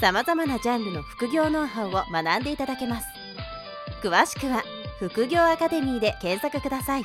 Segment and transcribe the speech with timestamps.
[0.00, 3.08] さまざまなジャンルの副業ノウハウを学んでいただけます
[4.00, 4.62] 詳しくは
[5.00, 7.02] 副業アカデミーで検索ください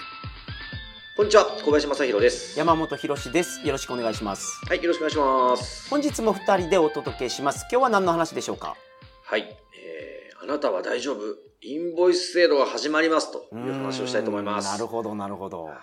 [1.17, 2.57] こんにちは、小林正弘です。
[2.57, 3.61] 山本博です。
[3.65, 4.59] よろしくお願いします。
[4.67, 5.87] はい、よろしくお願いします。
[5.91, 7.67] 本日も二人でお届けします。
[7.71, 8.75] 今日は何の話でしょうか？
[9.23, 9.41] はい、
[9.75, 11.19] えー、あなたは大丈夫
[11.61, 14.71] インボイス制度が始まりますという話をしたいと思います。
[14.71, 15.65] なるほど、なるほど。
[15.65, 15.75] はい、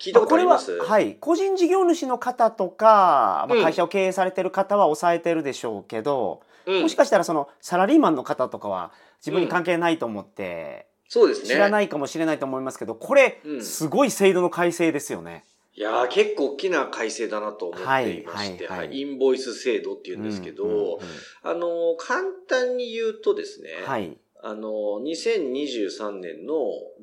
[0.00, 0.72] 聞いたことあります？
[0.72, 11.48] は、はい、個人事業主の方とか、まあ、うん会社を経営されてる方は抑えてるでしょうけど、うんもしかしたらそのサラリーマンの方とかは自分に関係ないと思って、そうですね。
[11.48, 13.62] 知らないかもしれないと思いますけど、これ、うん。
[13.62, 15.44] すごい制度の改正ですよね。
[15.74, 18.88] いやー結構大きな改正だなと思っていまして、はいはいはい。
[18.88, 20.98] はいインボイス制度っていうんですけど、うんうんうん
[21.42, 26.54] あのー簡単に言うとですね、はい、あのー2023年の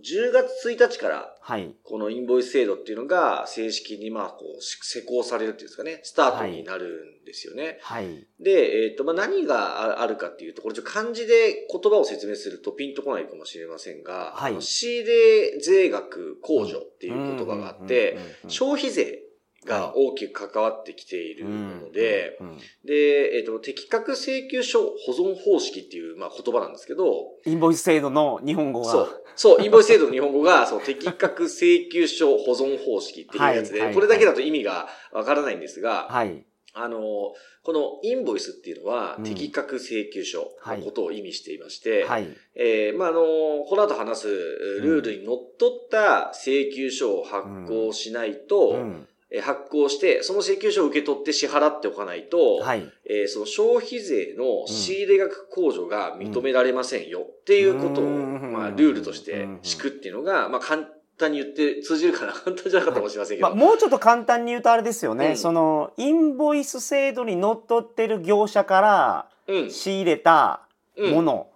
[0.04, 7.80] 10月1日からはい、このインボイス制度っていうのが正式にまあこう施行されるっていうんですかね、スタートになるんですよね。
[7.82, 14.62] はい、で、えっ、と、まあ、何があるかっていうと、これちょっと漢字で言葉を説明するとピンとこないかもしれませんが、はい。
[14.62, 19.24] 仕入れ税額控除っていう言葉があって、消費税
[19.66, 28.92] が大きく関わってきているので、うんうんうんで、えっ、と、適格請求書保存方式っていう、まあ、言葉なんですけど、インボイス制度の日本語が。
[28.92, 29.24] そう。
[29.36, 36.44] そう、インボイス制度の日本語が、 そう、適格請求書保存方式っていうやつで、はいはいこれだけだと意味がわからないんですが、はい。
[36.74, 37.00] あの、
[37.64, 42.28] このインボイスっていうのはうん、適格請求書のことを意味していまして、はい。
[42.56, 43.22] えーまあ、あの、
[43.66, 44.28] この後話す
[44.82, 49.09] ルールにのっとった請求書を発行しないと、うんえー
[49.42, 52.92] 発行して、その請求書を受け取って支払っておかないと、はい。
[53.06, 57.28] えーその消費税の仕入れ額控除が認められませんよ。
[57.30, 58.54] っていうことを、うん。
[58.54, 63.50] まあ、ルールとして敷くっていうのが、まあ、簡単に言って通じるかな 簡単じゃなかったかもしれませんけど。
[63.50, 65.38] まあ、もうちょっと簡単に言うとあれですよね、うん。
[65.38, 69.70] そのインボイス制度にのっとってる業者からうん。
[69.70, 70.62] 仕入れた
[70.96, 71.14] うん。
[71.14, 71.48] もの、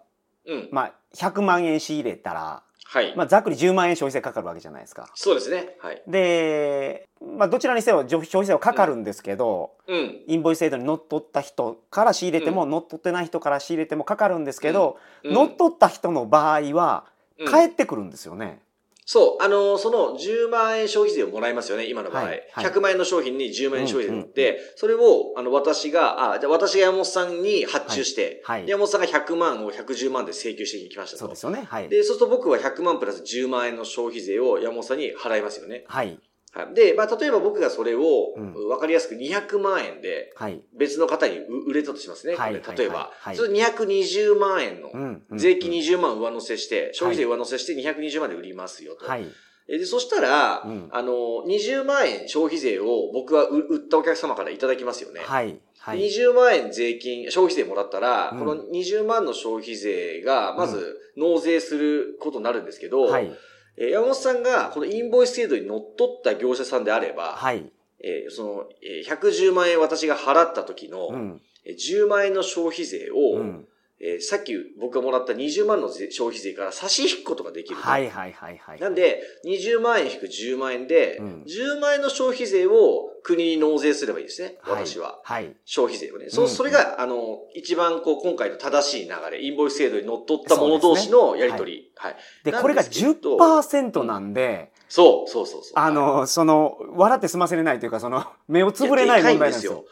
[0.46, 0.70] うん。
[0.72, 3.16] まあ、100万円仕入れたら、はい。
[3.16, 5.10] まあ、ざっくり10万円消費税かかるわけじゃないですか。
[5.16, 5.78] そうですね。
[5.80, 6.04] はい。
[6.08, 10.22] で、まあ、どちらにせよ消費税はかかるんですけど、うん。
[10.28, 17.06] インボイス制度にのっとった人から仕入れても、乗っ取ってない人から仕入れてもかかるんですけど、うん乗っ取った人の場合は
[17.40, 18.62] うん返ってくるんですよね。
[19.06, 19.44] そう。
[19.44, 22.24] あの、その10万円消費税をもらいますよね、今の場合。
[22.24, 31.20] はいはい100万円の商品に10万円消費税が乗って、それを、あの、私が、あ、じゃあ私が山本さんに発注して、はいはいで山本さんが100万を110万で請求してきましたと。
[31.20, 31.64] そうですよね。
[31.68, 31.90] はい。
[31.90, 35.84] で、そうすると僕は100万プラス10万円の消費税を山本さんに払いますよね。
[35.88, 36.20] はい。
[36.54, 36.74] はい。
[36.76, 40.62] で、まあ、例えば僕がそれを、うんわかりやすく200万円で、はい。
[40.78, 42.36] 別の方に売売れたとしますね。
[42.36, 42.96] はい例えば。
[42.96, 44.92] はいはいそれ220万円の、
[45.38, 49.06] 税金20万上乗せして、消費税上乗せして220万で売りますよと。
[49.06, 49.28] はい。
[49.68, 51.14] えで、そしたら、うんあの、
[51.48, 55.22] 20万円消費税を僕は売売ったお客様からいただきますよね。
[55.22, 55.60] はい。
[55.80, 56.00] はい。
[56.00, 63.32] 20万円税金、消費税もらったら、うんこの20万の消費税が、まず納税することになるんですけど、はい。
[63.78, 67.72] えー山本さんがこのインボイス制度に乗っ取った業者さんであれば、はい。
[68.00, 71.42] えーその、えー110万円私が払った時の、うん。
[71.66, 73.68] えー10万円の消費税を、うん。
[74.06, 77.88] えーさっき僕がもらった20万の税消費税から差し引くことができると。
[77.88, 78.80] はいはいはいはい。
[78.80, 85.22] なん、で、20万円引く10万円で、うん10万円の消費税を国に納税すればいいですね、はい、私は。
[85.24, 85.56] はい。
[85.64, 86.30] 消費税をね。
[86.30, 91.92] そうう、んそれが、あの、一番こう、今回の正しい流れ、インボイス制度にのっとった者同士のやりとり。
[91.96, 92.16] はい。
[92.44, 95.74] で、なんこれがですけど10%なんで、そう、そうそうそう。
[95.76, 99.86] あの、その、笑って済ませれないというか、その、目をつぶれない問題なんですよ。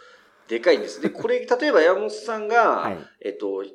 [0.52, 1.00] でかいんです。
[1.00, 3.72] で、これ、 例えば山本さんが、はいえっと、ひ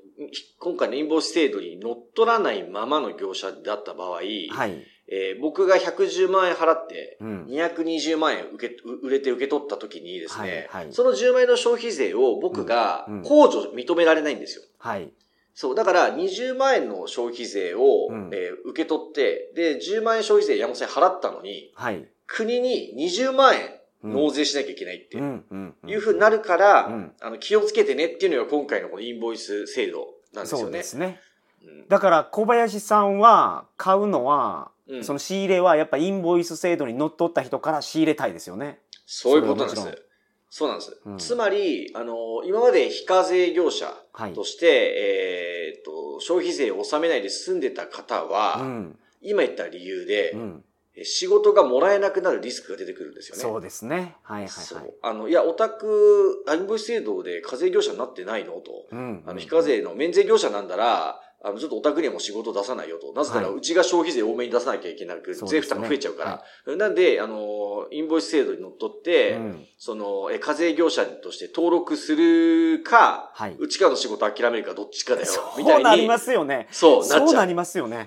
[0.59, 4.87] 今回のインボイス制度に乗っ取らないままの業者だった場合、はい。
[5.09, 7.47] えー僕が110万円払って、うん。
[7.47, 14.65] 220万円受け、う売れて受け取った時にですね、はいはいその10万円の消費税を僕が控除認められないんですよ。
[14.79, 15.11] はい。
[15.55, 22.07] そう、だから20万円の消費税を、うんえー受け取って、で、10万円消費税山本さんに払ったのに、はい。
[22.27, 23.71] 国に20万円うん
[24.07, 26.01] 納税しなきゃいけないっていう。
[26.01, 27.13] ふうになるから、うん。
[27.21, 30.63] あの、気をつけてねっていうのが今回のこのインボイス制度なんですよね。
[30.65, 31.21] そうですね。
[31.65, 31.89] うん。
[31.89, 35.05] だから、小林さんは、買うのは、うん。
[35.05, 38.81] その仕入れは、やっぱインボイス制度にのっとった人から仕入れたいですよね。
[39.07, 40.03] そういうことなんです。
[40.49, 41.01] そうなんです。
[41.05, 41.19] うん。
[41.19, 44.45] つまり、あの、今まで非課税業者はいと。
[44.45, 48.99] して、えーっと、の、消費税を納めないで済んでた方は、うん。
[49.23, 50.65] 今言った理由で、うん。
[50.65, 50.66] え
[51.05, 53.43] 仕事がもらえなくなるリスクが出てくるんですよね。
[53.43, 54.17] そうですね。
[54.23, 54.79] はいはいそう。
[54.79, 58.53] はいあの、いや、オタク、インボイス制度で課税業者になってないの？
[58.53, 58.87] と。
[58.91, 63.13] うんあの、非課税の免税業者なんだら、あの、ちょっとオタクにはもう仕事出さないよと。
[63.13, 63.57] なぜなら、はい。
[63.57, 65.61] うちが消費税多めに出さなきゃいけなく、そうですね。
[65.61, 66.77] 税負担が増えちゃうから。
[66.77, 69.67] なんで、あの、インボイス制度にのっとって、うん。
[69.77, 73.57] その、え、課税業者として登録するか、はい。
[73.59, 75.27] うちからの仕事諦めるかどっちかだよ、
[75.59, 75.85] みそうたいに。
[75.85, 76.69] なりますよね。
[76.73, 77.27] そう、なっちゃう。
[77.29, 77.97] そうなりますよね。
[77.97, 78.07] そう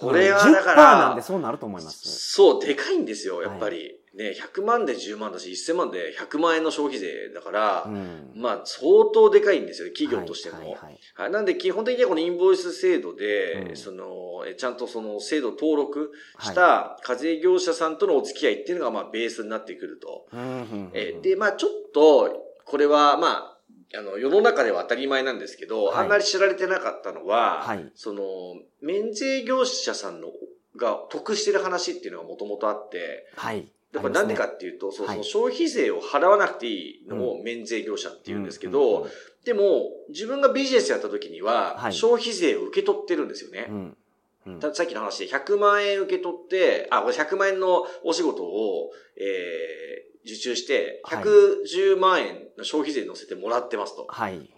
[0.00, 2.32] これはだか10%ら、なんでそうなると思います。
[2.32, 3.98] そう、でかいんですよ、やっぱり。
[4.14, 8.32] ね、100万で10万だし、1000万で100万円の消費税だから、うん。
[8.36, 10.58] まあ、相当でかいんですよ、企業としても。
[10.58, 10.98] はいはいはい。
[11.14, 13.76] はい、なんで、基本的にはこのインボイス制度で、うん。
[13.76, 20.28] その、えちゃんとその制度登録した課税業者さんとのお付き合いっていうのが、まあ、ベースになってくると。
[20.92, 23.53] えで、まあ、ちょっと、これは、まあ、
[23.96, 26.04] あの、世の中では当たり前なんですけど、はい。
[26.04, 27.90] あんまり知られてなかったのは、はい。
[27.94, 28.22] その、
[28.80, 30.28] 免税業者さんの、
[30.76, 33.68] が得してる話っていうのがもともとあって、はい。
[33.92, 35.18] だからなんでかっていうと、そうそはい。
[35.18, 39.08] の消費税を払わなくていいのを免税業者って言うんですけど、
[39.44, 41.92] でも、自分がビジネスやった時には、はい。
[41.92, 43.66] 消費税を受け取ってるんですよね。
[43.68, 43.96] うん。
[44.46, 44.60] うん。
[44.60, 54.06] たさっきの話で100万円受け取って、あ、これ100万円のお仕事を、えー、受注して、はい110万円の消費税乗せてもらってますと。
[54.08, 54.53] はい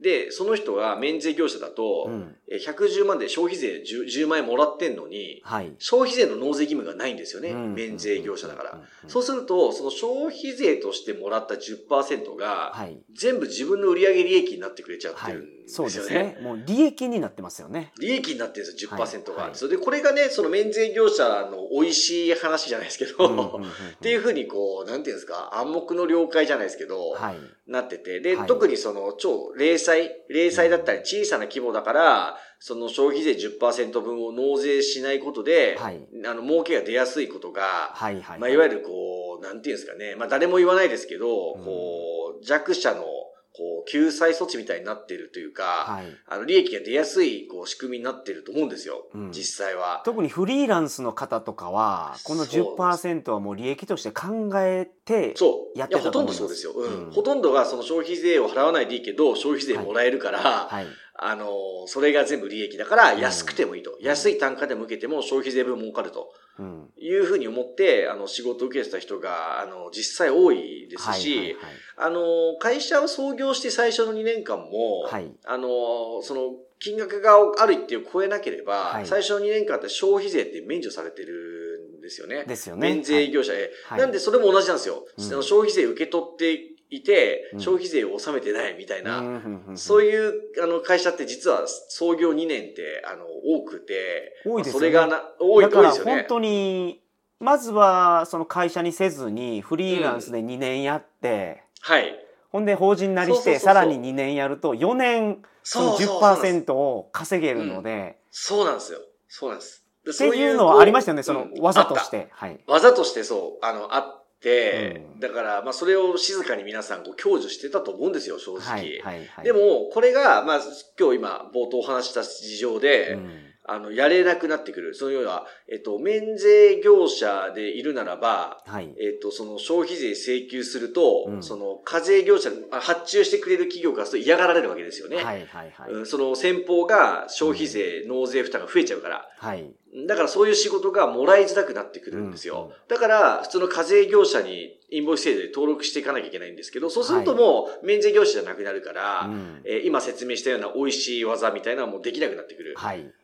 [0.00, 2.36] で、その人が免税業者だと、うん。
[2.48, 5.72] えー110万で消費税 10, 10万円もらってんのに、はい。
[5.78, 7.50] 消費税の納税義務がないんですよね。
[7.50, 7.74] うん。
[7.74, 8.80] 免税業者だから。
[9.08, 12.98] そうすると、その消費税としてもらった10%が、はい。
[13.14, 15.94] 全部自分の売上利益になってくれちゃっはいてるんですそよね。
[15.94, 16.38] うですね。
[16.42, 17.92] もう利益になってますよね。
[18.00, 19.42] 利益になってるんですよ、10%が。
[19.44, 19.50] はい。
[19.54, 23.70] それで、これがね、その免税業者の美味しい話じゃないですけど、うんうんうんうん。
[23.70, 27.36] っていうふうにこう、なんていうんですか、暗黙の了解じゃないですけど、はい
[27.70, 28.46] なってて、で、はい。
[28.48, 36.00] 特にその超零細、零細だったり小さな規模だから、その消費税10%分を納税しないことで、はい。
[36.26, 38.38] あの、儲けが出やすいことが、はいはい。
[38.38, 41.64] まあ、いわゆるこう、なんていうんですかね、まあ、誰も言わないですけど、うん。
[41.64, 43.04] こう、弱者の、
[43.52, 49.08] こう、救済措置みたいになっているというか、はいあの、利益が出やすい、こう、仕組みになっていると思うんですよ。
[49.14, 50.02] うん実際は。
[50.04, 55.78] 特にフリーランスの方とかはこのそう10%はもう利益として考えてそう。
[55.78, 56.72] やっていや、ほとんたと思いますどそうですよ。
[56.72, 57.06] うん。
[57.06, 60.86] うんほとんどがその消費税を払わないでいいけど、消費税もらえるから、はい
[61.22, 63.20] あの、それが全部利益だから、うん。
[63.20, 63.98] 安くてもいいと。
[64.00, 66.32] 安い単価でも受けても消費税分儲かると。
[66.58, 66.88] うん。
[66.96, 71.56] いうふうに思って、あの、仕事を受けてた人が、あの、実際多いですし、はい
[72.02, 75.06] あの、会社を創業して最初の2年間も、
[75.44, 79.06] あの、その、金額がある一定を超えなければ、はい。
[79.06, 82.44] 最初の2年間って消費税って免除されてるんですよね。
[82.46, 82.94] ですよね。
[82.94, 84.00] 免税業者へ、はい。
[84.00, 85.04] なんでそれも同じなんですよ。
[85.42, 87.60] 消費税受け取っていて、うん。
[87.60, 90.32] 消費税を納めてないみたいな、なそういう
[90.62, 94.80] あの会社って実は創業2年ってあの多くて、多いですよね。
[94.80, 96.12] それがな多いだから多いですよね。
[96.14, 97.00] 本当に
[97.38, 102.14] まずはその会社にせずにフリーランスで2年やって、はい。
[102.50, 108.18] ほんで法人なりしてさらに2年やると4年そのそうそうそうなんです10%を稼げるので。
[108.30, 108.98] そうなんですよ。
[109.28, 109.84] そうなんです。
[110.04, 111.60] でっていうのはありましたよねそのうん。
[111.60, 112.28] 技として。
[112.32, 112.58] はい。
[112.66, 118.62] 技としてそう、あの、あって、うんだから、まあ、それを静かに皆さん、こう、享受してたと思うんですよ、正直。
[118.62, 120.60] はいはいはいでも、これが、まあ、
[120.98, 124.94] 今日今、冒頭お話しした事情で、うんあの、やれなくなってくる。
[124.94, 135.16] そのような、えっと、免税業者でいるならば、はいえっと、その消費税請求すると、うんその課税業者、あ発注してくれる企業からすると嫌がられるわけですよね。
[135.16, 139.28] はいはいはいうんその先方が消費税、納税負担が増えちゃうから。
[139.36, 139.70] はい
[140.06, 142.70] だからそういう仕事がもらいづらくなってくるんですよ。
[142.70, 152.74] うんだから、普通の課税業者にインボイス制度で登録していかなきゃいけないんですけど、そうするともう免税業者じゃなくなるから、うんえー今説明したような美味しい技みたいなのはもうできなくなってくる。
[152.76, 153.14] はいうん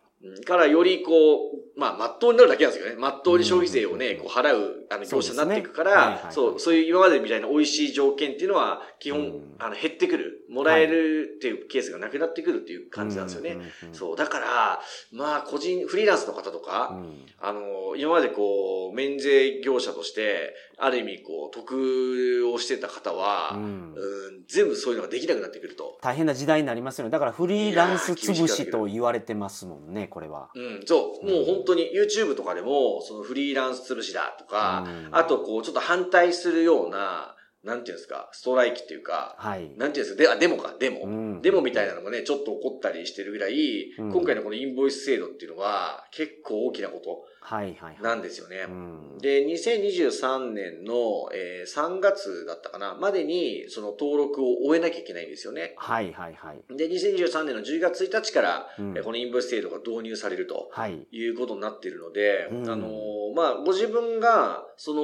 [0.44, 2.98] からよりこう、まあ、まっとうになるだけなんですよね。
[2.98, 10.44] まっとうに消費税をね、うんこう払う、あの、業者になっていくから、いそう、そういう今までみたいな美味しい条件っていうのは、基本うん、あの、減ってくる。
[10.48, 13.58] もらえるっていうケースがなくなってくるっていう感じなんですよね。
[13.92, 14.80] そう、だから、
[15.12, 17.26] まあ、個人、フリーランスの方とか、うん。
[17.40, 25.98] あの、今までこう、免税業者として、ある意味こう、得をしてた方は、ううんん、全部そういうのができなくなってくると。
[26.00, 27.10] 大変な時代になりますよね。
[27.10, 30.48] だからフリーランス潰しと言われてますもんねこれは。
[30.54, 39.68] うん、そう、もう本当に YouTube とかでも、そのフリーランス潰しだとか、うんあとこう、ちょっと反対するような、なんていうんですか、ストライキっていうか、はい。
[39.76, 41.02] なんていうんですか、で、あ、デモか、デモ。
[41.02, 48.02] うんデモみたいなのもね、ちょっと起こったりしてるぐらい、うん今回のこのインボイス制度っていうのは、結構大きなことはいはいはい。
[48.02, 48.66] なんですよね。
[48.68, 55.74] うんで、2023年の、えー3月だったかな、までに、その登録を終えなきゃいけないんですよね。
[55.76, 56.76] はいはいはい。
[56.76, 58.68] で、2023年の10月1日から、
[59.04, 60.70] このインボイス制度が導入されると。
[60.72, 61.06] はい。
[61.10, 64.94] いうことになっているので、うんあのーまあ、ご自分が、そ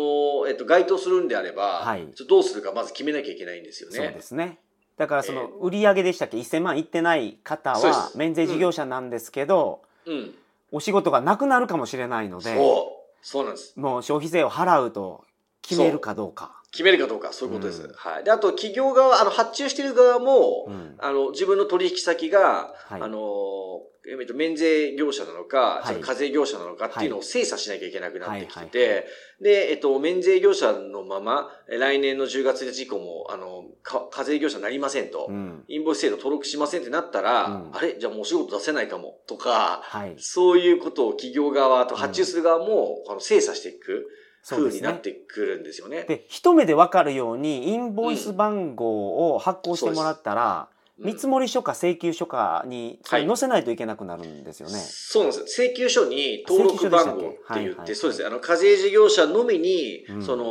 [0.42, 1.96] の、えっと、該当するんであれば、
[2.28, 3.96] どうするかまず決めなきゃいけないんですよね。
[3.96, 4.58] そうですね。
[4.96, 10.34] だからそえの売り上げでしたっけ？1000万いってない方は免税事業者なんですけど、うん。
[10.72, 13.02] お仕事がなくなるかもしれないのでそう。
[13.24, 13.78] そうなんです。
[13.78, 15.24] もう消費税を払うと
[15.62, 16.60] 決めるかどうか。
[16.72, 17.82] 決めるかどうか、そういうことです。
[17.82, 18.24] うんはい。
[18.24, 29.02] で、あと、企業側、あの、発注している側も、うんあの、自分の取引先が、はいあの、えっと、免税業者なのか、課税業者なのかっていうのを精査しなきゃいけなくなってきてて、はいはいは
[29.42, 37.96] で、えっと、免税業者のまま、え来年の10月1日以降も、あの、か課税業者になりませんと、うんインボイス制度登録しませんってなったら、うんあれ？
[37.98, 40.16] じゃあもうお仕事出せないかも、とか、はい。
[40.18, 44.08] そういうことを企業側と発注する側も、あの精査していく。
[44.44, 46.02] 風になってくるんですよね。
[46.02, 54.74] で一目で分かるようにインボイス番号を発行してもらったら、うん見積書か請求書かに載せないといけなくなるんですよね。
[54.76, 55.62] そうなんです。
[55.62, 58.26] 請求書に登録番号って言って、はいはいそうです。
[58.26, 60.44] あの、課税事業者のみに、うんその、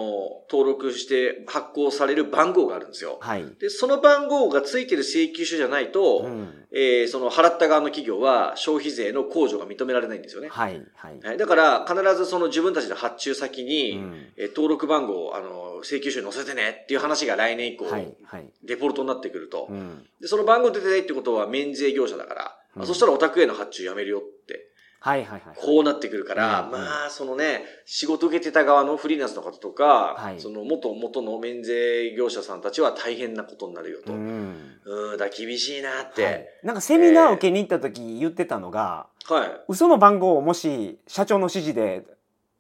[0.50, 3.20] 登録して発行される番号があるんですよ。
[3.22, 3.46] はい。
[3.60, 10.48] で、その番号がついてる請求書じゃないと、うんえーその払った側の企業は消費税の控除が認められないんですよね。
[10.48, 11.20] はいはい。
[11.22, 18.50] はい、だから、必ずその自分たちの発注先に、うんえー登録番号を、あの、請求書に載せてねっていう話が来年以降、はいはい。
[18.64, 19.68] デフォルトになってくると。
[19.70, 24.72] うんで、その番号出てないってことは免税業者だから、うんそしたらお宅への発注やめるよって、
[25.02, 25.56] はいはいはい。
[25.58, 34.14] こうなってくるから、うんまあ、そのね、仕事受けてた側のフリーランスの方とか、はいその元元の免税業者さんたちは大変なことになるよと。
[34.14, 35.18] ううん、ん。
[35.18, 36.24] だ厳しいなって。
[36.24, 39.50] はいなんかセミナーを受けに行った時言ってたのが、はい。
[39.68, 42.06] 嘘の番号をもし社長の指示で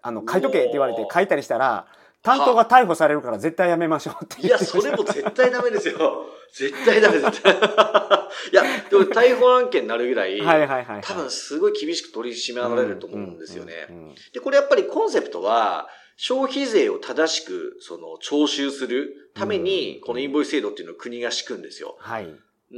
[0.01, 1.85] あの書いとけって言われて書いたりしたら
[2.23, 6.25] 担当が逮捕されるから絶対やめましょうっていや、それも絶対ダメですよ。
[6.53, 7.53] 絶対ダメ、絶対。
[7.53, 7.55] い
[8.55, 13.87] や、でも逮捕案件になるぐらい、はいはいはいはい多分すごい厳しく取り締まられると思うんですよね。
[14.33, 15.87] で、これやっぱりコンセプトは、
[16.17, 21.97] 消費税を正しく、その、徴収するためにう、んこのインボイス制度っていうのを国が敷くんですよ。
[21.99, 22.27] はい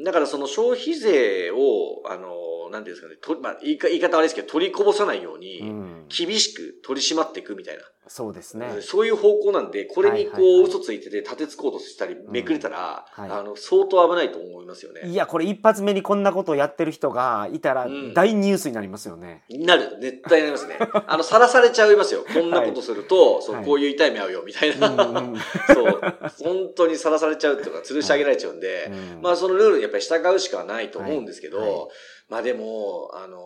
[0.03, 7.83] だからその消費税を、あの、なんていうんですかね、とまあ、言いか言い方悪いですけど、取りこぼさないように、うん厳しく取り締まっていくみたいな。
[8.05, 15.07] そうですねそういう方向なんで、これにこう、嘘ついてて立てつこうとしたり、めくれたら、はいあの、相当危ないと思いますよね。
[15.07, 19.97] いやこれ一発目にこんなことをやってる人がいたらうん大ニュースになりますよね、なる。
[20.01, 20.77] 絶対なりますね。
[21.07, 22.25] あの、さらされちゃいますよ。
[22.31, 24.89] こんなことすると、そう、はいこういう痛い目合うよ、みたいな。
[24.89, 25.35] うんうん
[25.73, 26.01] そう。
[26.43, 31.89] 本当にさらされちゃうっていうか、吊るし上げられちゃうんで、うんまあそのルールにやっぱり従うしかないと思うんですけど、
[32.29, 33.39] まあでも、あの、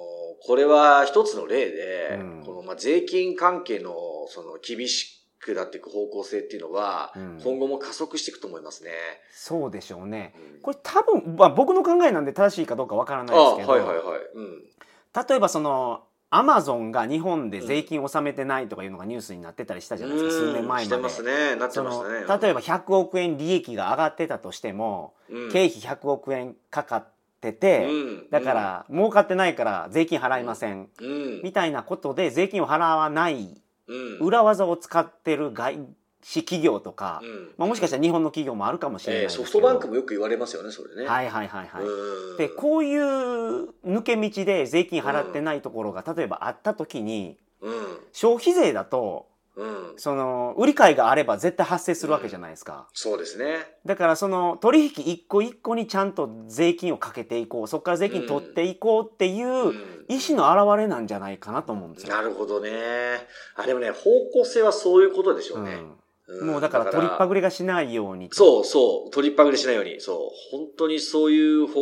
[0.45, 3.93] これは一つの例で、うんこの、まあ税金関係の、
[4.29, 8.91] その、厳しくなっていく方向性っていうのは、うん今後も加速していくと思いますね。
[9.31, 14.19] そうでしょうねうんこれ多分、まあ、僕の考えなんで正しいかどうかわからなあいですけど、はいはいはい。
[14.35, 14.63] うん。
[15.29, 21.55] 例えばそのアマゾンが日本で税金を納めてないとかいうのがニュースになってたりしたじゃないですか、数年前までしてますね。
[21.55, 22.41] なってましたね。
[22.41, 27.91] 例えば100億円利益が上がってたとしても、うん経費100億円かかってて、う
[28.25, 31.41] んだから儲かってないから税金払いません、うん。
[31.43, 34.17] みたいなことで税金を払わないうん。
[34.19, 35.79] 裏技を使ってる外
[36.23, 41.07] 資企業とか、うんまあ、もしかしたら日本の企業もあるかもしれないえーですけど、ソフトバンクもよく言われますよね、それね。
[41.07, 47.73] はいはいはいはい、うんでこういう抜け道で税金払ってないところが例えばあった時にうん。
[48.11, 49.93] 消費税だとうん。
[49.97, 53.65] その売り買いがあれば絶対発生するわけじゃないですか、そうですね。
[53.85, 62.15] だからその取引一個一個にちゃんと税金をかけていこうそこから税金取っていこうっていううん意思の表れなんじゃないかなと思うんですよ。
[62.15, 62.71] なるほどね。
[63.55, 65.73] あ、でもね、方向性はそういうことでしょうね。
[65.73, 65.93] うんん
[66.41, 70.17] もうだから取りっぱぐれがしないようにとそうそう、取りっぱぐれしないように、そう、
[70.51, 71.73] 本当にそういう方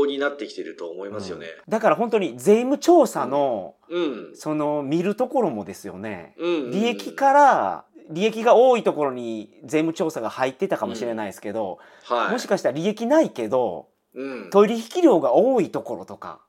[0.00, 1.46] 向になってきていると思いますよね。
[1.46, 4.30] うんだから本当に税務調査のうん。
[4.34, 6.34] その見るところもですよね。
[6.38, 6.70] うん。
[6.70, 12.32] 利益から利益が多いところに税務調査が入ってたかもしれないですけど、はい。
[12.32, 14.50] もしかしたら利益ないけどうん。
[14.50, 16.40] 取引量が多いところとか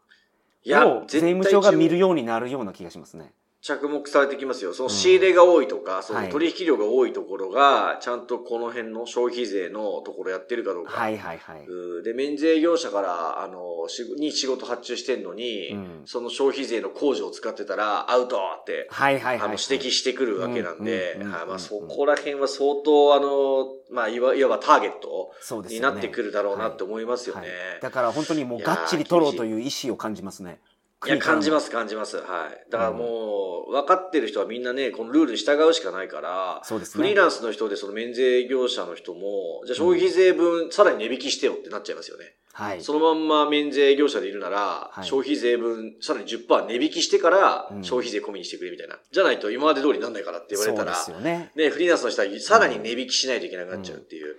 [0.64, 3.34] いやを税務署が見るようになるような気がしますね。
[3.62, 4.74] 着目されてきますよ。
[4.74, 10.92] その仕入れが多いとか、そのはい取引量が多いところが、ちゃんとこの辺の消費税のところやってるかどうか。
[10.92, 12.04] はいはいはい。
[12.04, 19.48] で、免税業者から、あの、しに仕事発注してんのに、うんその消費税の控除を使ってたら、アウトって、はいはいはい。
[19.48, 25.34] あの、指摘してくるわけなんで、うんうんうんはいまあ、そこら辺は相当、あの、まあ、いわいわばターゲット
[25.68, 27.42] になってくるだろうなって思いますよね。
[27.42, 30.60] はいだから本当にもうがっちり取ろうという意思を感じますね。
[31.08, 32.18] いや、感じますす、感じます。
[32.18, 32.72] はい。
[32.72, 42.36] だからもう、分かってる人はみんなね、このルールに従うしかないから、そうですねフリーランスの人でその免税業者の人も、じゃあ消費税分、さらに値引きしてよってなっちゃいますよね。
[42.54, 42.84] はい。
[42.84, 49.00] そのまんま免税業者でいるなら、はい消費税分、さらに10%値引きしてからう、ん消費税込みにしてくれみたいな。
[49.12, 51.52] じゃないと今まで通りなんないからって言われたら、そうですよね。
[51.56, 54.36] ね、フリーランスの人はさらに値引きしないといけなくなっちゃうっていう。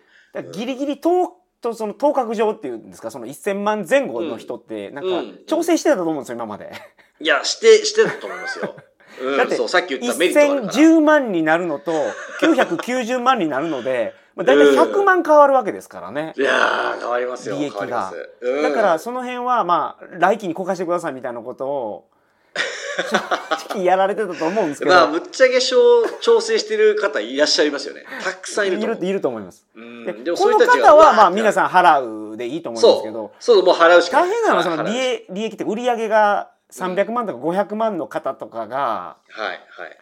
[0.53, 6.73] ギリギリ等とその等角上っていうんですか、その1000万前後の人って、なんかうん調整してたと思うんですよ、今まで。
[7.21, 8.75] いや、して、してたと思いますよ。
[9.23, 10.73] うん、だってそう、さっき言ったメリットがあるから。
[10.73, 11.93] 1010万になるのと
[12.41, 16.33] 990万になるので、まあ、大体100万変わるわけですからね。
[16.37, 17.57] いやー、変わりますよ。
[17.57, 18.13] 利益が。
[18.41, 22.09] うんだから、その辺はまあ来期にこかしてくださいみたいなことを
[23.11, 25.77] 正直やられてたと思うんですけど、まあ、ぶっちゃけ小
[26.21, 28.05] 調整してる方いらっしゃいますよね。
[28.23, 28.97] たくさんいると思う。
[28.97, 29.67] いるいると思います。
[29.75, 33.31] うんででもこの方はまあ皆さん払うでいいと思うんですけそどう。
[33.39, 34.31] そう、もう払うしかない。
[34.31, 39.99] 大変なのはその利益利益って売り上げが300万とか500万の方とかが、はい、はい。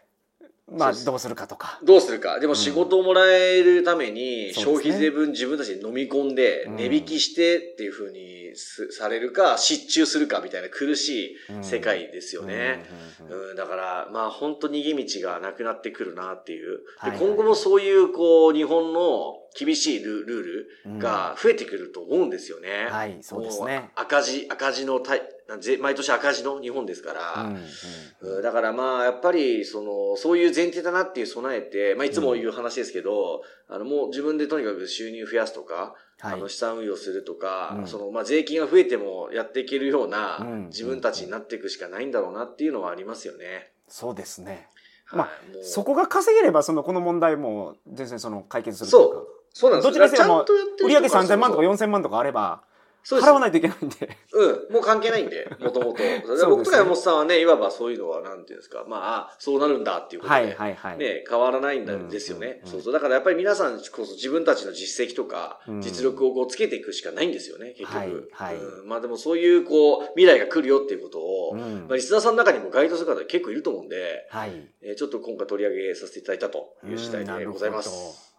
[0.72, 1.80] まあどうするかとか。
[1.82, 2.38] どうするか。
[2.38, 12.84] でも仕事をもらえるために、消費税分自分たちで飲み込んで、うん値引きしてっていうふうにすされるか、失注するかみたいな苦しい世界ですよね。
[13.20, 16.80] うんうんうんうん、だから、まあ本当逃げ道がなくなってくるなっていう。
[17.04, 22.86] ではい今後もそういう、こう、日本の厳しいルルールが増えてくると思うんですよね。
[22.90, 25.22] はいそうですね赤字、赤字のたい、
[25.60, 27.42] ぜ毎年赤字の日本ですから。
[27.42, 43.72] うんうんうんだからまあ、やっぱり、その、そういう前提だなっていう備えて、まあいつも言う話ですけど、あの、もう自分でとにかく収入増やすとか、はいあの資産運用するとか、うんその、まあ、税金が増えてもやっていけるような、うん自分たちになっていくしかないんだろうなっていうのはありますよね。
[43.88, 44.68] そうですね。
[45.12, 45.28] まあ
[45.62, 49.26] そこが稼げればそのこの問題も全然その解決するというかそう。
[49.52, 50.44] そうなんですどちらにせよも
[50.84, 52.62] 売上人から3000万とかそう4000万とかあれば
[53.04, 54.16] 払わないといけないんで。
[54.32, 56.02] うん、もう関係ないんで、もともと。
[56.02, 60.98] ね僕ら山本さんはね、いわばそういうのは、なんていうんですか、まあ、そうなるんだっていうことで、はいはいはい。
[60.98, 62.92] ね、変わらないんだうんですよね、うんそうそう。
[62.92, 67.96] だからやっぱり皆さんこそ自分たちの実績とかうん、実力をこうつけていくしかないんですよね、結局。
[67.96, 74.68] はいはいうんまあでもそういう、こう、未来が来るよっていうことを、うんまあ、リスナーさんの中にも該当する方結構いると思うんで、はい。
[74.82, 78.34] えーちょっと今回取り上げさせていただいたという次第でございます。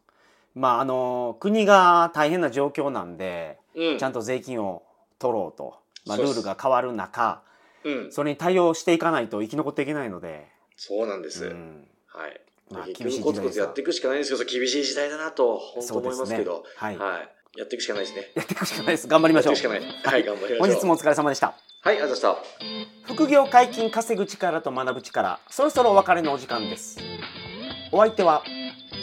[0.53, 3.97] まああの国が大変な状況なんで、うん。
[3.97, 4.83] ちゃんと税金を
[5.19, 7.43] 取ろうと、まあ、ルールが変わる中
[7.83, 8.11] うん。
[8.11, 11.45] それに対応していかないと生き残っていけないので、そうなんです。
[11.45, 12.41] うんはい。
[12.69, 17.29] まあ結局コツコツやっていくしかないんですけど、厳しい時代だなと、本当思いますけど、ねはいはい。
[17.59, 18.31] やっていくしかないですね。
[18.35, 20.13] やっていくしかないです頑張りましょうやっていくしかない。
[20.13, 20.59] はい、頑張りましょう。
[20.59, 21.47] 本日もお疲れ様でした
[21.83, 23.13] はい、ありがとうございました。
[23.13, 26.97] 副業解禁稼ぐ力と学ぶ力そろそろお別れのお時間です
[27.91, 28.43] お相手は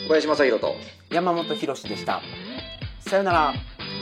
[0.06, 0.74] 小林正宏と、
[1.10, 2.22] 山本博史でした
[3.00, 3.54] さよなら